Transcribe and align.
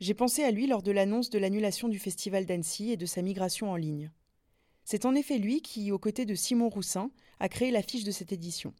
J'ai 0.00 0.14
pensé 0.14 0.42
à 0.42 0.50
lui 0.50 0.66
lors 0.66 0.82
de 0.82 0.90
l'annonce 0.90 1.30
de 1.30 1.38
l'annulation 1.38 1.88
du 1.88 1.98
Festival 1.98 2.46
d'Annecy 2.46 2.90
et 2.90 2.96
de 2.96 3.06
sa 3.06 3.22
migration 3.22 3.70
en 3.70 3.76
ligne. 3.76 4.10
C'est 4.84 5.06
en 5.06 5.14
effet 5.14 5.38
lui 5.38 5.62
qui, 5.62 5.92
aux 5.92 5.98
côtés 5.98 6.26
de 6.26 6.34
Simon 6.34 6.68
Roussin, 6.68 7.10
a 7.40 7.48
créé 7.48 7.70
l'affiche 7.70 8.04
de 8.04 8.10
cette 8.10 8.32
édition. 8.32 8.74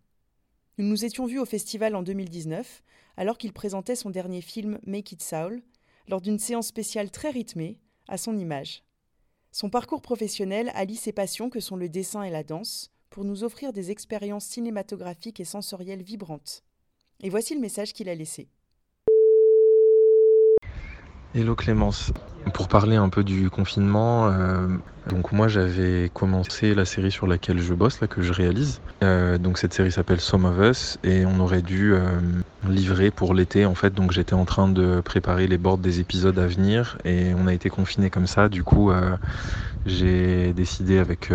Nous 0.77 0.86
nous 0.86 1.05
étions 1.05 1.27
vus 1.27 1.38
au 1.38 1.45
festival 1.45 1.95
en 1.95 2.02
2019, 2.02 2.82
alors 3.16 3.38
qu'il 3.38 3.52
présentait 3.52 3.95
son 3.95 4.10
dernier 4.10 4.41
film 4.41 4.80
Make 4.86 5.12
It 5.12 5.22
Soul, 5.22 5.62
lors 6.08 6.20
d'une 6.20 6.38
séance 6.38 6.66
spéciale 6.66 7.10
très 7.10 7.30
rythmée, 7.30 7.78
à 8.08 8.19
son 8.19 8.36
image. 8.36 8.83
Son 9.52 9.70
parcours 9.70 10.02
professionnel 10.02 10.72
allie 10.74 10.96
ses 10.96 11.12
passions 11.12 11.48
que 11.48 11.60
sont 11.60 11.77
le 11.77 11.88
dessin 11.88 12.24
et 12.24 12.30
la 12.30 12.42
danse 12.42 12.92
pour 13.08 13.24
nous 13.24 13.44
offrir 13.44 13.72
des 13.72 13.92
expériences 13.92 14.46
cinématographiques 14.46 15.38
et 15.38 15.44
sensorielles 15.44 16.02
vibrantes. 16.02 16.64
Et 17.20 17.30
voici 17.30 17.55
le 17.55 17.60
message 17.60 17.92
qu'il 17.92 18.08
a 18.08 18.14
laissé. 18.14 18.48
Hello 21.37 21.56
Clémence. 21.56 22.12
Pour 22.53 22.69
parler 22.69 22.95
un 22.95 23.08
peu 23.08 23.25
du 23.25 23.50
confinement, 23.50 24.28
euh, 24.28 24.69
donc 25.11 25.33
moi 25.33 25.48
j'avais 25.48 26.08
commencé 26.14 26.77
la 26.77 26.84
série 26.84 27.11
sur 27.11 27.27
laquelle 27.27 27.58
je 27.58 27.75
bosse, 27.75 28.00
là 28.00 28.06
que 28.06 28.22
je 28.22 28.33
réalise. 28.33 28.81
Euh, 29.03 29.36
donc 29.36 29.58
cette 29.58 29.75
série 29.75 29.91
s'appelle 29.91 30.20
Some 30.20 30.45
of 30.45 30.56
Us 30.61 30.97
et 31.03 31.27
on 31.27 31.41
aurait 31.41 31.62
dû 31.62 31.92
euh, 31.92 32.20
livrer 32.69 33.11
pour 33.11 33.34
l'été 33.34 33.67
en 33.67 33.75
fait. 33.75 33.92
Donc 33.92 34.12
j'étais 34.12 34.34
en 34.34 34.45
train 34.45 34.69
de 34.69 35.00
préparer 35.00 35.48
les 35.48 35.58
boards 35.58 35.78
des 35.78 35.98
épisodes 35.98 36.39
à 36.39 36.47
venir 36.47 36.98
et 37.05 37.33
on 37.36 37.48
a 37.48 37.53
été 37.53 37.69
confiné 37.69 38.11
comme 38.11 38.28
ça. 38.28 38.48
Du 38.48 38.62
coup 38.62 38.92
j'ai 39.86 40.53
décidé 40.53 40.98
avec 40.98 41.33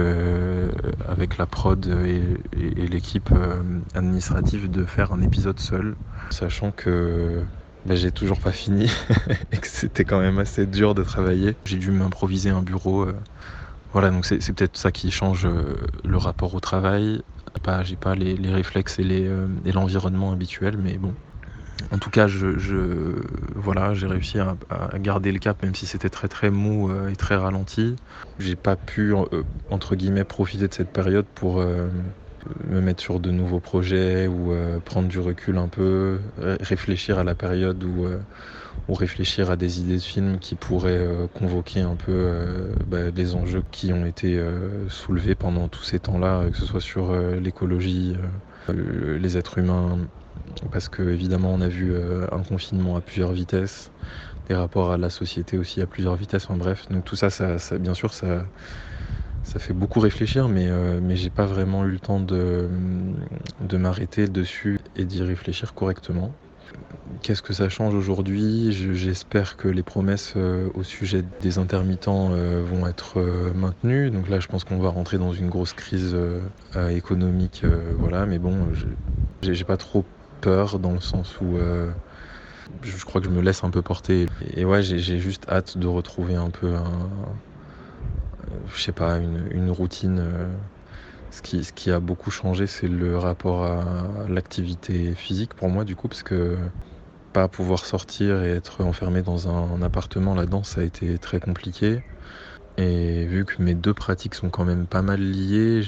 avec 1.10 1.38
la 1.38 1.46
prod 1.46 1.86
et 2.56 2.88
l'équipe 2.88 3.32
administrative 3.96 4.72
de 4.72 4.86
faire 4.86 5.12
un 5.12 5.22
épisode 5.22 5.60
seul, 5.60 5.96
sachant 6.30 6.72
que 6.72 7.44
j'ai 7.96 8.12
toujours 8.12 8.40
pas 8.40 8.52
fini 8.52 8.90
et 9.52 9.58
que 9.58 9.68
c'était 9.68 10.06
quand 10.06 10.20
même 10.20 10.40
assez 10.40 10.66
dur 10.66 10.96
de 10.96 11.04
travailler. 11.04 11.56
J'ai 11.66 11.78
dû 11.78 11.92
m'improviser 11.92 12.50
un 12.50 12.62
bureau. 12.62 13.04
Euh. 13.04 13.16
Voilà, 13.92 14.12
donc 14.12 14.26
c'est 14.26 14.54
peut-être 14.54 14.78
ça 14.78 14.92
qui 14.92 15.10
change 15.10 15.46
euh, 15.46 15.76
le 16.04 16.18
rapport 16.18 16.54
au 16.54 16.60
travail. 16.60 17.22
J'ai 17.84 17.96
pas 17.96 18.14
les, 18.14 18.36
réflexes 18.54 18.98
euh, 19.00 19.48
et 19.66 19.72
l'environnement 19.72 20.32
habituel, 20.32 20.78
mais 20.78 20.98
bon. 20.98 21.14
En 21.92 21.98
tout 21.98 22.12
cas, 22.12 22.28
je, 22.28 23.16
voilà, 23.56 23.96
j'ai 23.96 24.06
réussi 24.06 24.38
à, 24.38 24.56
garder 25.00 25.32
le 25.32 25.40
cap, 25.40 25.64
même 25.64 25.74
si 25.74 25.88
c'était 25.88 26.10
très 26.10 26.28
très 26.28 26.52
mou 26.52 26.92
et 27.08 27.16
très 27.16 27.36
ralenti. 27.36 27.96
J'ai 28.38 28.56
pas 28.56 28.76
pu 28.76 29.16
entre 29.72 29.96
guillemets 29.96 30.26
profiter 30.26 30.68
de 30.68 30.74
cette 30.74 30.92
période 30.92 31.26
pour 31.34 31.64
me 32.66 32.82
mettre 32.82 33.02
sur 33.02 33.20
de 33.20 33.32
nouveaux 33.32 33.60
projets 33.60 34.28
ou 34.28 34.52
euh, 34.52 34.80
prendre 34.80 35.08
du 35.08 35.20
recul 35.20 35.58
un 35.58 35.68
peu, 35.70 36.20
réfléchir 36.38 37.20
à 37.20 37.24
la 37.24 37.36
période 37.36 37.84
ou, 37.84 38.06
euh, 38.06 38.20
ou 38.88 38.94
réfléchir 38.94 39.52
à 39.52 39.56
des 39.58 39.82
idées 39.82 39.98
de 39.98 40.02
films 40.02 40.40
qui 40.40 40.56
pourraient 40.56 40.98
euh, 40.98 41.28
convoquer 41.28 41.82
un 41.82 41.96
peu 41.96 42.74
bah, 42.88 43.12
des 43.12 43.36
enjeux 43.36 43.64
qui 43.72 43.94
ont 43.94 44.06
été 44.06 44.42
soulevés 44.90 45.36
pendant 45.36 45.70
tous 45.70 45.84
ces 45.84 46.00
temps-là, 46.00 46.50
que 46.50 46.58
ce 46.58 46.66
soit 46.66 46.82
sur 46.82 47.14
l'écologie, 47.14 48.16
les 48.70 49.38
êtres 49.38 49.58
humains, 49.58 50.00
parce 50.72 50.90
que 50.90 51.04
évidemment 51.04 51.54
on 51.54 51.62
a 51.62 51.68
vu 51.68 51.96
un 52.32 52.44
confinement 52.44 52.96
à 52.96 53.02
plusieurs 53.02 53.32
vitesses, 53.32 53.92
des 54.48 54.56
rapports 54.56 54.92
à 54.92 54.98
la 54.98 55.10
société 55.10 55.58
aussi 55.58 55.82
à 55.82 55.88
plusieurs 55.88 56.16
vitesses, 56.16 56.50
en 56.50 56.58
bref, 56.58 56.88
donc 56.90 57.06
tout 57.06 57.16
ça 57.16 57.30
bien 57.80 57.94
sûr 57.94 58.14
ça 58.14 58.46
ça 59.44 59.60
fait 59.60 59.74
beaucoup 59.74 60.00
réfléchir, 60.00 60.48
mais, 60.48 60.68
euh, 60.68 61.00
mais 61.02 61.16
j'ai 61.16 61.30
pas 61.30 61.46
vraiment 61.46 61.86
eu 61.86 61.92
le 61.92 62.00
temps 62.00 62.20
de, 62.20 62.70
de 63.62 63.78
m'arrêter 63.78 64.28
dessus 64.28 64.80
et 64.96 65.06
d'y 65.06 65.24
réfléchir 65.24 65.74
correctement. 65.74 66.32
Qu'est-ce 67.24 67.42
que 67.42 67.54
ça 67.54 67.70
change 67.70 67.96
aujourd'hui? 67.96 68.72
J'espère 68.72 69.58
que 69.58 69.68
les 69.68 69.82
promesses 69.82 70.34
euh, 70.36 70.70
au 70.76 70.84
sujet 70.84 71.24
des 71.42 71.58
intermittents 71.58 72.32
euh, 72.32 72.62
vont 72.62 72.86
être 72.88 73.20
maintenues. 73.56 74.12
Donc 74.12 74.30
là, 74.30 74.40
je 74.40 74.48
pense 74.48 74.64
qu'on 74.64 74.78
va 74.78 74.90
rentrer 74.90 75.18
dans 75.18 75.34
une 75.34 75.50
grosse 75.50 75.74
crise 75.74 76.16
économique, 76.92 77.66
voilà. 77.98 78.26
Mais 78.26 78.38
bon, 78.38 78.68
j'ai 79.42 79.64
pas 79.64 79.78
trop 79.78 80.06
peur 80.42 80.80
dans 80.80 80.94
le 80.94 81.02
sens 81.02 81.40
où 81.42 81.58
je 82.84 83.06
crois 83.06 83.22
que 83.22 83.28
je 83.28 83.34
me 83.34 83.42
laisse 83.42 83.64
un 83.64 83.72
peu 83.72 83.82
porter. 83.82 84.28
Et 84.54 84.66
ouais, 84.66 84.84
j'ai 84.84 85.20
juste 85.20 85.48
hâte 85.50 85.78
de 85.78 85.88
retrouver 85.88 86.36
un 86.36 86.50
peu 86.52 86.76
un, 86.76 87.10
je 88.74 88.82
sais 88.82 88.94
pas, 88.94 89.18
une, 89.18 89.70
routine. 89.72 90.20
Euh, 90.20 90.58
ce 91.32 91.42
qui, 91.42 91.64
ce 91.64 91.74
qui, 91.74 91.92
a 91.92 92.00
beaucoup 92.00 92.32
changé, 92.32 92.68
c'est 92.68 92.88
le 92.88 93.18
rapport 93.18 93.64
à 93.66 94.28
l'activité 94.28 95.14
physique 95.16 95.54
pour 95.54 95.70
moi, 95.70 95.86
du 95.86 95.96
coup, 95.96 96.08
parce 96.08 96.24
que 96.24 96.58
pas 97.34 97.48
pouvoir 97.50 97.86
sortir 97.86 98.44
et 98.44 98.52
être 98.52 98.84
enfermé 98.84 99.22
dans 99.22 99.48
un 99.48 99.82
appartement 99.82 100.36
là-dedans, 100.36 100.64
ça 100.64 100.82
a 100.82 100.84
été 100.84 101.20
très 101.20 101.40
compliqué. 101.40 102.02
Et 102.82 103.26
vu 103.26 103.44
que 103.44 103.62
mes 103.62 103.76
deux 103.76 103.94
pratiques 103.94 104.36
sont 104.36 104.50
quand 104.50 104.64
même 104.64 104.88
pas 104.88 105.02
mal 105.02 105.20
liées, 105.20 105.82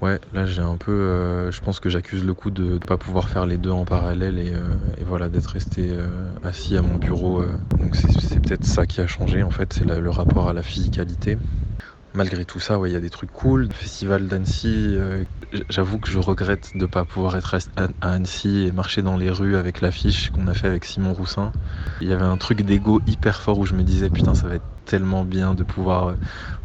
ouais, 0.00 0.18
là 0.32 0.46
j'ai 0.46 0.62
un 0.62 0.78
peu, 0.78 0.92
euh, 0.92 1.50
je 1.50 1.60
pense 1.60 1.78
que 1.78 1.90
j'accuse 1.90 2.24
le 2.24 2.32
coup 2.32 2.50
de 2.50 2.64
ne 2.64 2.78
pas 2.78 2.96
pouvoir 2.96 3.28
faire 3.28 3.44
les 3.44 3.58
deux 3.58 3.70
en 3.70 3.84
parallèle 3.84 4.38
et, 4.38 4.54
euh, 4.54 4.74
voilà 5.02 5.28
d'être 5.28 5.48
resté 5.48 5.90
euh, 5.90 6.32
assis 6.42 6.78
à 6.78 6.82
mon 6.82 6.94
bureau. 6.96 7.44
donc 7.78 7.96
c'est, 7.96 8.40
peut-être 8.40 8.64
ça 8.64 8.86
qui 8.86 9.02
a 9.02 9.06
changé 9.06 9.42
en 9.42 9.50
fait, 9.50 9.74
c'est 9.74 9.84
le 9.84 10.08
rapport 10.10 10.48
à 10.48 10.54
la 10.54 10.62
physicalité. 10.62 11.36
Malgré 12.14 12.44
tout 12.44 12.60
ça, 12.60 12.78
il 12.84 12.92
y 12.92 12.96
a 12.96 13.00
des 13.00 13.10
trucs 13.10 13.32
cool. 13.32 13.62
Le 13.62 13.74
festival 13.74 14.28
d'Annecy, 14.28 14.96
j'avoue 15.68 15.98
que 15.98 16.10
je 16.10 16.18
regrette 16.18 16.70
de 16.74 16.82
ne 16.82 16.86
pas 16.86 17.04
pouvoir 17.04 17.36
être 17.36 17.56
à 17.76 17.88
Annecy 18.00 18.66
et 18.66 18.72
marcher 18.72 19.02
dans 19.02 19.16
les 19.16 19.30
rues 19.30 19.56
avec 19.56 19.80
l'affiche 19.80 20.30
qu'on 20.30 20.46
a 20.46 20.54
fait 20.54 20.68
avec 20.68 20.84
Simon 20.84 21.12
Roussin. 21.12 21.52
Il 22.00 22.08
y 22.08 22.12
avait 22.12 22.24
un 22.24 22.36
truc 22.36 22.62
d'ego 22.62 23.00
hyper 23.06 23.40
fort 23.40 23.58
où 23.58 23.66
je 23.66 23.74
me 23.74 23.82
disais 23.82 24.10
putain 24.10 24.34
ça 24.34 24.48
va 24.48 24.56
être 24.56 24.64
tellement 24.84 25.24
bien 25.24 25.54
de 25.54 25.62
pouvoir 25.62 26.08
euh, 26.08 26.14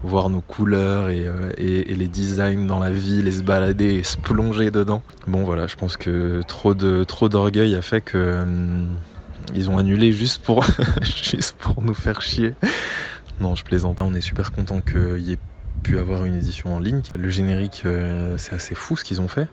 voir 0.03 0.29
nos 0.29 0.41
couleurs 0.41 1.05
euh, 1.09 1.51
et, 1.57 1.83
les 1.95 2.07
designs 2.07 2.65
dans 2.65 2.79
la 2.79 2.91
ville 2.91 3.27
et 3.27 3.31
se 3.31 3.43
balader 3.43 3.95
et 3.95 4.03
se 4.03 4.17
plonger 4.17 4.71
dedans. 4.71 5.01
Bon 5.27 5.43
voilà, 5.43 5.67
je 5.67 5.75
pense 5.75 5.97
que 5.97 6.41
trop 6.47 6.73
d'orgueil 6.73 7.75
a 7.75 7.81
fait 7.81 8.01
que 8.01 8.17
euh, 8.17 8.85
ils 9.53 9.69
ont 9.69 9.77
annulé 9.77 10.11
juste 10.11 10.43
pour 10.43 10.65
nous 11.81 11.93
faire 11.93 12.21
chier. 12.21 12.55
Non, 13.39 13.55
je 13.55 13.63
plaisante. 13.63 14.01
On 14.01 14.13
est 14.13 14.21
super 14.21 14.51
content 14.51 14.81
qu'il 14.81 15.19
y 15.19 15.33
ait 15.33 15.37
pu 15.83 15.97
avoir 15.97 16.25
une 16.25 16.35
édition 16.35 16.75
en 16.75 16.79
ligne. 16.79 17.01
Le 17.17 17.29
générique, 17.29 17.83
euh, 17.85 18.37
c'est 18.37 18.53
assez 18.53 18.75
fou 18.75 18.97
ce 18.97 19.03
qu'ils 19.03 19.21
ont 19.21 19.27
fait. 19.27 19.47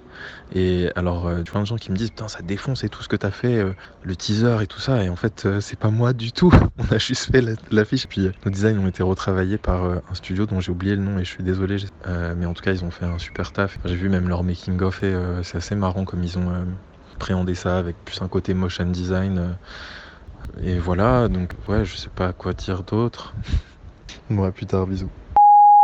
Et 0.54 0.90
alors, 0.96 1.28
euh, 1.28 1.42
plein 1.42 1.60
de 1.60 1.66
gens 1.66 1.76
qui 1.76 1.92
me 1.92 1.96
disent, 1.96 2.10
putain, 2.10 2.26
ça 2.26 2.42
défonce 2.42 2.82
et 2.82 2.88
tout 2.88 3.02
ce 3.02 3.08
que 3.08 3.14
t'as 3.14 3.30
fait, 3.30 3.58
euh, 3.58 3.74
le 4.02 4.16
teaser 4.16 4.58
et 4.60 4.66
tout 4.66 4.80
ça. 4.80 5.04
Et 5.04 5.08
en 5.08 5.14
fait, 5.14 5.46
c'est 5.60 5.78
pas 5.78 5.90
moi 5.90 6.12
du 6.12 6.32
tout. 6.32 6.52
On 6.78 6.92
a 6.92 6.98
juste 6.98 7.30
fait 7.30 7.44
l'affiche. 7.70 8.06
Puis 8.08 8.28
nos 8.44 8.50
designs 8.50 8.78
ont 8.78 8.88
été 8.88 9.02
retravaillés 9.02 9.58
par 9.58 9.84
un 9.84 10.14
studio 10.14 10.46
dont 10.46 10.60
j'ai 10.60 10.72
oublié 10.72 10.96
le 10.96 11.02
nom 11.02 11.18
et 11.18 11.24
je 11.24 11.30
suis 11.30 11.44
désolé. 11.44 11.76
mais 12.36 12.46
en 12.46 12.54
tout 12.54 12.62
cas, 12.62 12.72
ils 12.72 12.84
ont 12.84 12.90
fait 12.90 13.06
un 13.06 13.18
super 13.18 13.52
taf. 13.52 13.78
J'ai 13.84 13.96
vu 13.96 14.08
même 14.08 14.28
leur 14.28 14.42
making-of 14.42 15.02
et 15.02 15.14
c'est 15.42 15.58
assez 15.58 15.74
marrant 15.74 16.04
comme 16.04 16.24
ils 16.24 16.38
ont 16.38 16.66
préhendé 17.18 17.54
ça 17.54 17.78
avec 17.78 17.96
plus 18.04 18.20
un 18.22 18.28
côté 18.28 18.52
motion 18.54 18.86
design. 18.86 19.56
et 20.62 20.78
voilà, 20.78 21.28
donc 21.28 21.50
ouais, 21.68 21.84
je 21.84 21.96
sais 21.96 22.10
pas 22.14 22.32
quoi 22.32 22.52
dire 22.52 22.82
d'autre. 22.82 23.34
Moi, 24.28 24.52
plus 24.52 24.66
tard, 24.66 24.86
bisous. 24.86 25.10